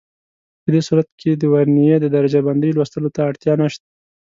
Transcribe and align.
په 0.63 0.67
دې 0.73 0.81
صورت 0.87 1.09
کې 1.21 1.31
د 1.35 1.43
ورنيې 1.53 1.95
د 1.99 2.05
درجه 2.15 2.39
بندۍ 2.47 2.71
لوستلو 2.73 3.13
ته 3.15 3.19
اړتیا 3.29 3.53
نشته. 3.61 3.85